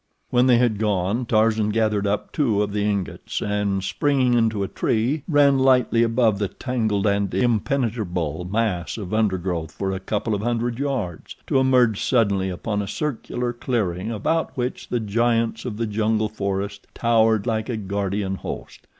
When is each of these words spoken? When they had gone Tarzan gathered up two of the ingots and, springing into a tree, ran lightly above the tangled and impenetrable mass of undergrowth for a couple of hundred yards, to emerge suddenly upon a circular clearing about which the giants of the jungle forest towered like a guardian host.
When 0.31 0.47
they 0.47 0.57
had 0.57 0.79
gone 0.79 1.27
Tarzan 1.27 1.69
gathered 1.69 2.07
up 2.07 2.31
two 2.31 2.63
of 2.63 2.73
the 2.73 2.83
ingots 2.83 3.39
and, 3.39 3.83
springing 3.83 4.33
into 4.33 4.63
a 4.63 4.67
tree, 4.67 5.21
ran 5.27 5.59
lightly 5.59 6.01
above 6.01 6.39
the 6.39 6.47
tangled 6.47 7.05
and 7.05 7.31
impenetrable 7.31 8.43
mass 8.43 8.97
of 8.97 9.13
undergrowth 9.13 9.71
for 9.71 9.91
a 9.91 9.99
couple 9.99 10.33
of 10.33 10.41
hundred 10.41 10.79
yards, 10.79 11.35
to 11.45 11.59
emerge 11.59 12.01
suddenly 12.01 12.49
upon 12.49 12.81
a 12.81 12.87
circular 12.87 13.53
clearing 13.53 14.09
about 14.11 14.57
which 14.57 14.89
the 14.89 14.99
giants 14.99 15.65
of 15.65 15.77
the 15.77 15.85
jungle 15.85 16.29
forest 16.29 16.87
towered 16.95 17.45
like 17.45 17.69
a 17.69 17.77
guardian 17.77 18.37
host. 18.37 18.87